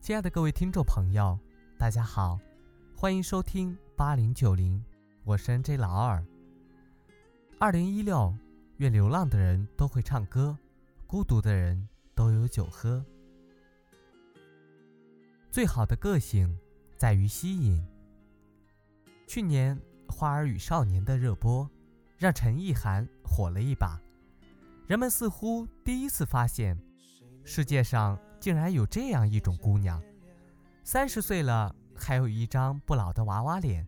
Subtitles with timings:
[0.00, 1.38] 亲爱的各位听众朋友，
[1.76, 2.40] 大家好，
[2.96, 4.82] 欢迎收听八零九零，
[5.24, 6.24] 我是 N J 老二。
[7.58, 8.34] 二零一六，
[8.78, 10.56] 愿流浪的人都会唱歌，
[11.06, 13.04] 孤独的人都有酒喝。
[15.50, 16.58] 最好的个性
[16.96, 17.86] 在于吸引。
[19.26, 19.78] 去年
[20.10, 21.70] 《花儿与少年》的热播，
[22.16, 24.00] 让陈意涵火了一把，
[24.86, 26.80] 人们似乎第一次发现，
[27.44, 28.18] 世界上。
[28.40, 30.02] 竟然有这样一种姑娘，
[30.82, 33.86] 三十岁了还有一张不老的娃娃脸，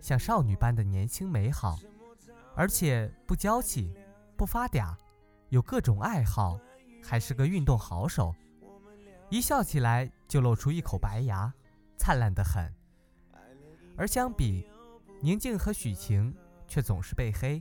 [0.00, 1.76] 像少女般的年轻美好，
[2.54, 3.92] 而且不娇气，
[4.36, 4.94] 不发嗲，
[5.48, 6.60] 有各种爱好，
[7.02, 8.32] 还是个运动好手，
[9.30, 11.52] 一笑起来就露出一口白牙，
[11.96, 12.72] 灿烂得很。
[13.96, 14.70] 而相比
[15.20, 16.32] 宁静和许晴，
[16.68, 17.60] 却总是被黑，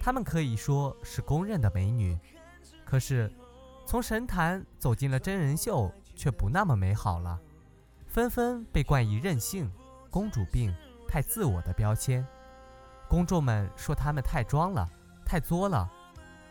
[0.00, 2.18] 她们可以说是公认的美女，
[2.84, 3.32] 可是。
[3.88, 7.40] 从神坛走进了真人秀，却不那么美好了，
[8.06, 9.72] 纷纷被冠以任性、
[10.10, 10.76] 公主病、
[11.08, 12.22] 太自我的标签。
[13.08, 14.86] 公众们说他们太装了、
[15.24, 15.90] 太作了，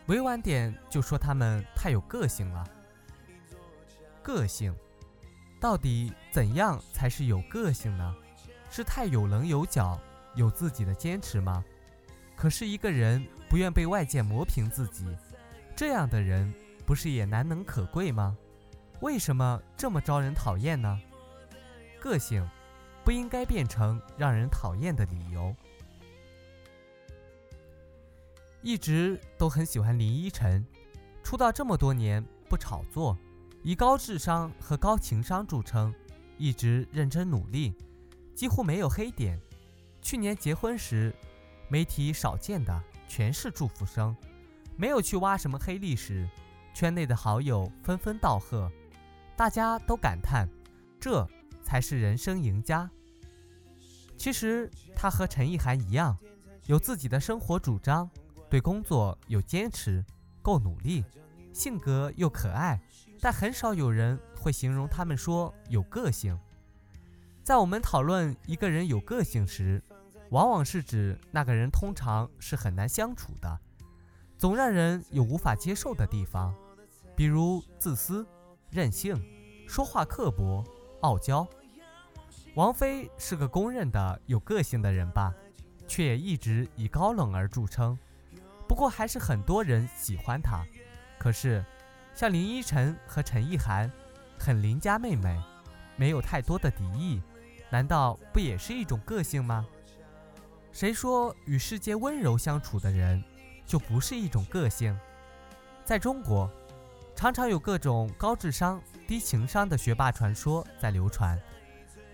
[0.06, 2.66] 委婉点就说他们太有个性了。
[4.20, 4.74] 个性，
[5.60, 8.16] 到底怎样才是有个性呢？
[8.68, 9.96] 是太有棱有角、
[10.34, 11.64] 有自己的坚持吗？
[12.34, 15.06] 可是一个人不愿被外界磨平自己，
[15.76, 16.52] 这样的人。
[16.88, 18.34] 不是也难能可贵吗？
[19.02, 20.98] 为什么这么招人讨厌呢？
[22.00, 22.48] 个性
[23.04, 25.54] 不应该变成让人讨厌的理由。
[28.62, 30.66] 一直都很喜欢林依晨，
[31.22, 33.14] 出道这么多年不炒作，
[33.62, 35.94] 以高智商和高情商著称，
[36.38, 37.74] 一直认真努力，
[38.34, 39.38] 几乎没有黑点。
[40.00, 41.14] 去年结婚时，
[41.68, 44.16] 媒体少见的全是祝福声，
[44.74, 46.26] 没有去挖什么黑历史。
[46.78, 48.70] 圈内的好友纷纷道贺，
[49.36, 50.48] 大家都感叹，
[51.00, 51.28] 这
[51.60, 52.88] 才是人生赢家。
[54.16, 56.16] 其实他和陈意涵一样，
[56.66, 58.08] 有自己的生活主张，
[58.48, 60.04] 对工作有坚持，
[60.40, 61.04] 够努力，
[61.52, 62.80] 性格又可爱，
[63.20, 66.38] 但很少有人会形容他们说有个性。
[67.42, 69.82] 在我们讨论一个人有个性时，
[70.30, 73.58] 往往是指那个人通常是很难相处的，
[74.36, 76.54] 总让人有无法接受的地方。
[77.18, 78.24] 比如自私、
[78.70, 79.20] 任性、
[79.66, 80.64] 说话刻薄、
[81.00, 81.44] 傲娇。
[82.54, 85.34] 王菲是个公认的有个性的人吧，
[85.88, 87.98] 却也一直以高冷而著称。
[88.68, 90.64] 不过还是很多人喜欢她。
[91.18, 91.64] 可是，
[92.14, 93.90] 像林依晨和陈意涵，
[94.38, 95.42] 很邻家妹妹，
[95.96, 97.20] 没有太多的敌意，
[97.68, 99.66] 难道不也是一种个性吗？
[100.70, 103.20] 谁说与世界温柔相处的人
[103.66, 104.96] 就不是一种个性？
[105.84, 106.48] 在中国。
[107.18, 111.36] 常常有各种高智商、低情商的学霸传说在流传。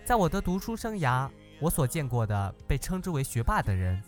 [0.03, 1.29] 在我的读书生涯，
[1.61, 4.01] 我所见过的被称之为学霸的人，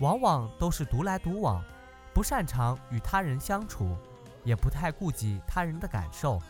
[0.00, 1.64] 往往都是独来独往，
[2.12, 3.96] 不擅长与他人相处，
[4.42, 6.42] 也不太顾及他人的感受，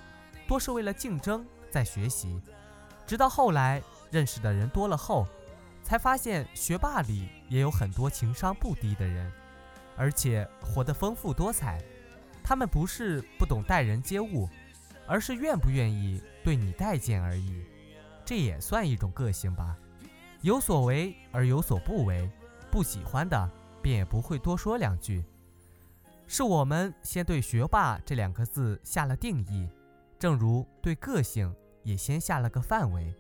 [0.49, 2.41] 多是为了竞争在学习。
[3.07, 5.27] 直到后来认识的人多了后，
[5.83, 9.31] 才发现学霸里也有很多情商不低的人，
[9.95, 11.79] 而且活得丰富多彩。
[12.43, 14.49] 他们不是不懂待人接物，
[15.07, 17.65] 而是愿不愿意对你待见而已。
[18.25, 19.77] 这也算一种个性吧，
[20.41, 22.31] 有所为而有所不为，
[22.71, 23.51] 不喜欢的
[23.83, 25.25] 便也不会多说两句。
[26.27, 29.69] 是我们先对“学霸”这两个字下了定义，
[30.17, 31.53] 正如对个性
[31.83, 33.13] 也先下了个范围。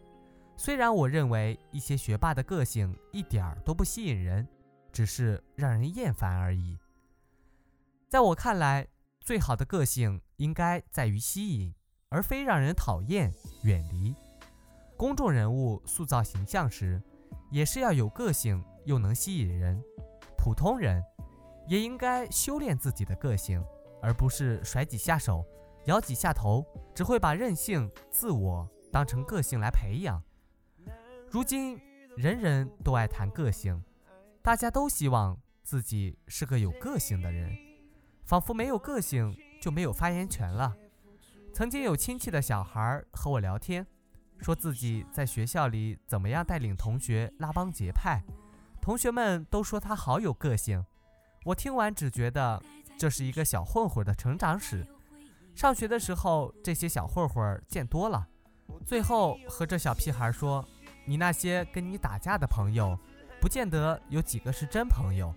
[0.57, 4.47] 虽然我认为一些学霸的个性一点儿都不吸引人，
[4.93, 6.79] 只是让人厌烦而已。
[8.09, 8.87] 在我看来。
[9.31, 11.73] 最好的个性应该在于吸引，
[12.09, 13.33] 而非让人讨厌、
[13.63, 14.13] 远离。
[14.97, 17.01] 公众人物塑造形象时，
[17.49, 19.81] 也是要有个性又能吸引人。
[20.37, 21.01] 普通人
[21.69, 23.65] 也应该修炼自己的个性，
[24.03, 25.45] 而不是甩几下手、
[25.85, 30.21] 摇几下头，只会把任性、自我当成个性来培养。
[31.31, 31.81] 如今
[32.17, 33.81] 人人都爱谈个性，
[34.43, 37.70] 大家都希望自己是个有个性的人。
[38.31, 40.73] 仿佛没有个性就没有发言权了。
[41.53, 43.85] 曾经有亲戚的小孩和我聊天，
[44.39, 48.23] 说自己在学校里怎么样带领同学拉帮结派，
[48.81, 50.87] 同学们都说他好有个性。
[51.45, 52.63] 我听完只觉得
[52.97, 54.87] 这是一个小混混的成长史。
[55.57, 58.29] 上学的时候这些小混混见多了，
[58.87, 60.65] 最后和这小屁孩说
[61.05, 62.97] ：“你那些跟你打架的朋友，
[63.41, 65.35] 不见得有几个是真朋友。”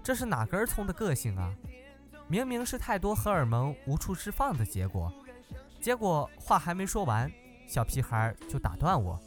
[0.00, 1.52] 这是哪根葱的个性啊？
[2.30, 5.12] 明明是太多荷尔蒙无处释放的结果，
[5.80, 7.28] 结果话还没说完，
[7.66, 9.20] 小屁孩就打断我，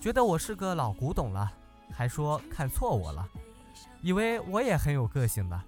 [0.00, 1.52] 觉得我是个老古董了，
[1.92, 3.28] 还说看错我了，
[4.00, 5.62] 以为我也很有个性呢。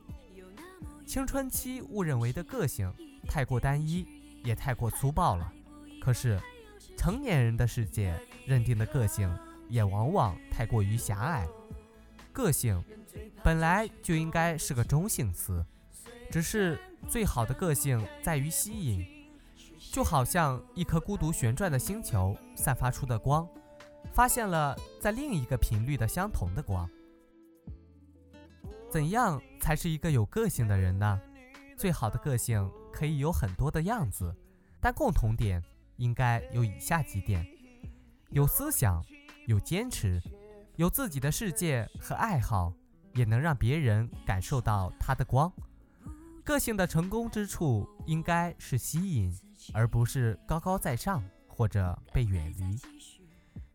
[1.07, 2.91] 青春期误认为的个性
[3.29, 4.07] 太过单一，
[4.43, 5.53] 也太过粗暴了。
[6.01, 6.41] 可是，
[6.97, 9.31] 成年人的世界认定的个性
[9.69, 11.47] 也往往太过于狭隘。
[12.33, 12.83] 个性
[13.45, 15.63] 本来就应该是个中性词，
[16.33, 19.07] 只是最好的个性在于吸引，
[19.93, 23.47] 就好像一颗孤独旋转的星球散发出的光，
[24.15, 26.89] 发现了在另一个频率的相同的光。
[28.89, 31.21] 怎样才是一个有个性的人呢？
[31.77, 34.35] 最好的个性可以有很多的样子，
[34.81, 35.63] 但共同点
[35.97, 37.47] 应该有以下几点：
[38.31, 39.05] 有思想，
[39.47, 40.19] 有坚持，
[40.77, 42.73] 有自己的世界和爱好，
[43.13, 45.53] 也能让别人感受到他的光。
[46.45, 49.33] 个性的成功之处应该是吸引，
[49.73, 52.79] 而不是高高在上或者被远离。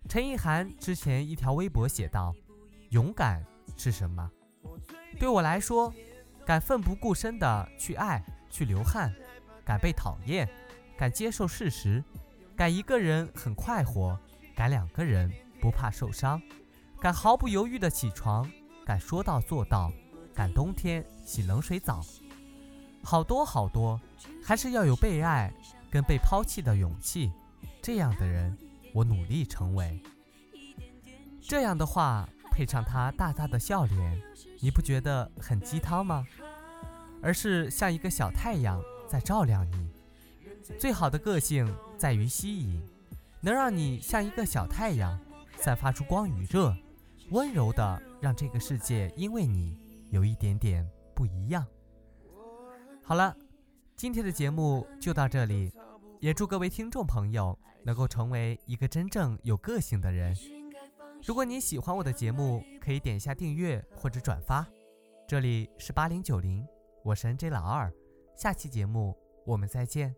[0.10, 2.34] 陈意涵之前一条微博写道
[2.92, 3.46] ：“勇敢
[3.78, 4.30] 是什么？”
[5.18, 5.94] 对我来说，
[6.46, 9.14] 敢奋不顾身的去爱，去流汗，
[9.64, 10.48] 敢被讨厌，
[10.98, 12.04] 敢接受事实，
[12.56, 14.20] 敢一个人很快活，
[14.56, 15.32] 敢两个人
[15.62, 16.42] 不怕受伤，
[17.00, 18.50] 敢毫不犹豫的起床，
[18.86, 19.92] 敢说到做到，
[20.34, 22.02] 敢冬天洗冷水澡，
[23.04, 24.00] 好多好多，
[24.44, 25.54] 还是要有被爱
[25.90, 27.32] 跟被抛弃的勇气。
[27.82, 28.58] 这样的人，
[28.94, 30.02] 我努力成为。
[31.42, 32.28] 这样的话。
[32.50, 34.20] 配上他大大的笑脸，
[34.60, 36.26] 你不觉得很鸡汤吗？
[37.22, 39.92] 而是像一个小太阳在照亮你。
[40.80, 42.82] 最好的个性在于吸引，
[43.42, 45.20] 能让你像一个小太阳，
[45.58, 46.76] 散发出光与热，
[47.30, 49.78] 温柔的让这个世界因为你
[50.10, 50.84] 有一点点
[51.14, 51.64] 不一样。
[53.08, 53.34] 好了，
[53.96, 55.72] 今天的节目就到这里，
[56.20, 60.36] 也祝各位听众朋友能够成为一个真正有个性的人。
[61.24, 64.68] 如果你喜欢我的节目，可以点一下订阅或者转发。
[65.26, 66.68] 这里是八零九零，
[67.02, 67.90] 我是 NJ 老二，
[68.36, 69.16] 下期节目
[69.46, 70.14] 我们再见。